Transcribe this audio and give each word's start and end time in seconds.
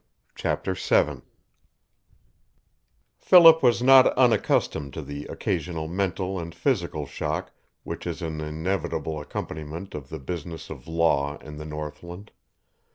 CHAPTER 0.33 0.73
VII 0.73 1.21
Philip 3.19 3.61
was 3.61 3.83
not 3.83 4.07
unaccustomed 4.17 4.95
to 4.95 5.03
the 5.03 5.25
occasional 5.25 5.87
mental 5.87 6.39
and 6.39 6.55
physical 6.55 7.05
shock 7.05 7.51
which 7.83 8.07
is 8.07 8.23
an 8.23 8.41
inevitable 8.41 9.19
accompaniment 9.21 9.93
of 9.93 10.09
the 10.09 10.17
business 10.17 10.71
of 10.71 10.87
Law 10.87 11.37
in 11.37 11.57
the 11.57 11.65
northland. 11.65 12.31